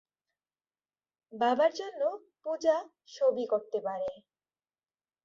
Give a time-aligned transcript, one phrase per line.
[1.33, 2.01] বাবার জন্য
[2.43, 2.75] "পূজা"
[3.07, 4.09] সবই করতে পারে।